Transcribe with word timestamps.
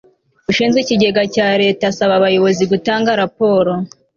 ushinzwe 0.51 0.79
ikigega 0.81 1.21
cya 1.35 1.47
leta 1.61 1.83
asaba 1.91 2.13
abayobozi 2.19 2.63
gutanga 2.71 3.09
raporo 3.21 3.71